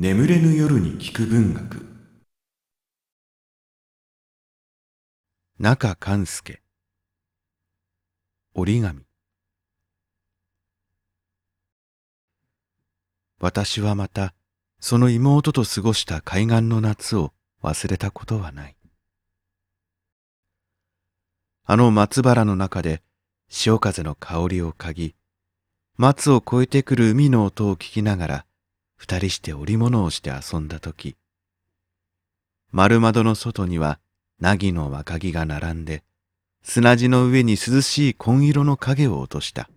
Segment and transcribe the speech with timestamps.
[0.00, 1.84] 眠れぬ夜に聞く文学。
[5.58, 6.62] 中勘介
[8.54, 9.02] 折り紙。
[13.40, 14.34] 私はまた
[14.78, 17.32] その妹と過ごした海岸の夏を
[17.64, 18.76] 忘れたことはない。
[21.64, 23.02] あの松原の中で
[23.48, 25.14] 潮風の香りを嗅ぎ
[25.96, 28.47] 松を越えてくる海の音を聞きながら
[28.98, 31.16] 二人して織物をして遊んだとき、
[32.72, 34.00] 丸窓の外には
[34.40, 36.02] 凪の若木が並んで、
[36.62, 39.70] 砂地の上に涼しい紺色の影を落とした。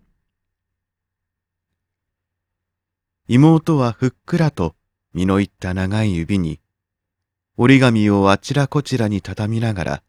[3.28, 4.74] 妹はふっくらと
[5.14, 6.60] 身のいった長い指に、
[7.56, 10.02] 折り紙をあちらこちらに畳みながら、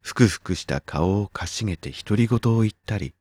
[0.00, 3.14] ふくふくした顔をかしげて独り言を言ったり、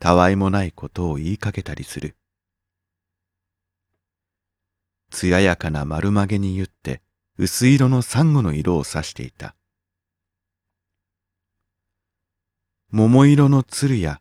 [0.00, 2.16] たわいもないことを言いかけたりする。
[5.12, 7.02] 艶やかな丸曲げにゆって
[7.38, 9.54] 薄色のサンゴの色を指していた。
[12.90, 14.20] 桃色の鶴や、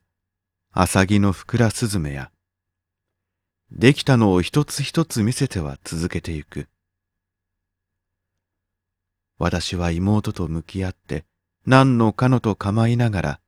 [0.71, 2.31] アサギのふくらすずめや、
[3.71, 6.67] できたのを一つ一つ見せては続けてゆく。
[9.39, 11.25] 私は妹と向き合って
[11.65, 13.39] 何のかのと構いながら、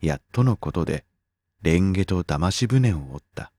[0.00, 1.04] やっとのことで、
[1.62, 3.52] 蓮華と騙し船を折った。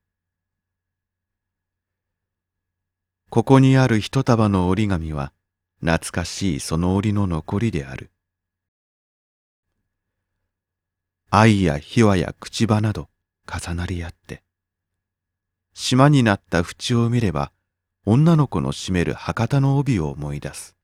[3.38, 5.32] ここにある一束の折り紙は
[5.82, 8.10] 懐かしいその折の残りである。
[11.30, 13.10] 愛や秘話や口場など
[13.46, 14.42] 重なり合って、
[15.76, 17.52] 島になった縁を見れば
[18.08, 20.76] 女の子の締める博多の帯を思い出す。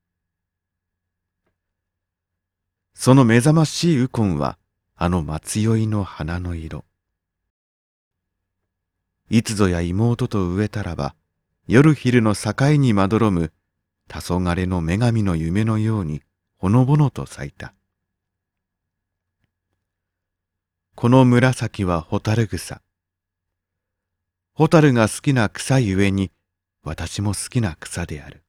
[2.93, 4.59] その目覚ましいウコンは
[4.95, 6.85] あの松酔いの花の色。
[9.31, 11.15] いつぞや妹と植えたらば
[11.65, 13.53] 夜昼の境にまどろむ
[14.09, 16.21] 黄昏の女神の夢のように
[16.57, 17.73] ほのぼのと咲いた。
[20.95, 22.81] この紫は蛍草。
[24.55, 26.31] 蛍が好きな草ゆえに
[26.83, 28.43] 私も好きな草である。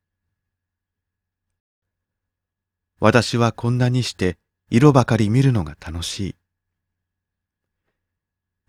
[2.98, 4.38] 私はこんなにして
[4.70, 6.36] 色ばかり見るのが楽しい。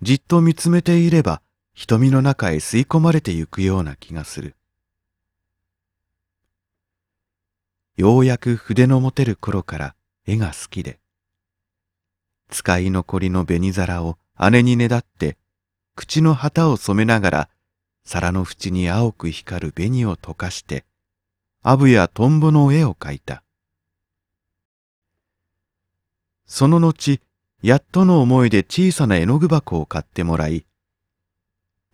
[0.04, 1.42] じっと見つめていれば
[1.78, 4.56] 瞳の中へ吸い込まれてゆくような気がする。
[7.98, 11.00] ようやく筆の持てる頃から絵が好きで、
[12.50, 14.18] 使い残りの紅皿を
[14.50, 15.38] 姉にねだって、
[15.96, 17.50] 口の旗を染めながら、
[18.06, 20.86] 皿の縁に青く光る紅を溶かして、
[21.62, 23.44] アブやトンボの絵を描いた。
[26.46, 27.20] その後、
[27.62, 30.66] やっとの思いで小さな絵の具箱を買ってもらい、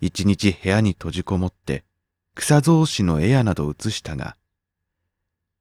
[0.01, 1.84] 一日部屋に閉じこもって
[2.34, 4.35] 草草子の絵やなど写したが、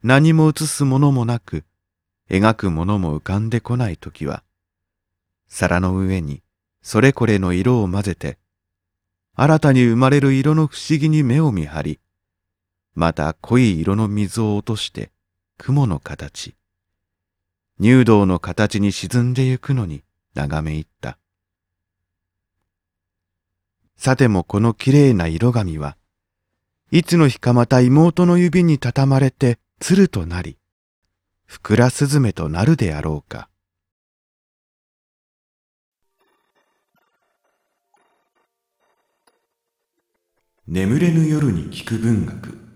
[0.03, 1.65] 何も写すものもなく、
[2.31, 4.43] 描くものも浮かんでこないときは、
[5.49, 6.43] 皿の上に
[6.81, 8.39] それこれの色を混ぜて、
[9.35, 12.01] 新たに生まれる色の不思議に目を見張り、
[12.95, 15.11] また濃い色の水を落として
[15.59, 16.55] 雲の形、
[17.79, 20.03] 入道の形に沈んでゆくのに
[20.35, 21.20] 眺め入った。
[24.03, 25.99] さてもこのきれいな色紙は、
[26.91, 30.57] いつの日かまた妹の指に畳まれて鶴となり、
[31.45, 33.51] ふくらすずめとなるであろうか。
[40.67, 42.70] 眠れぬ夜に聞く文学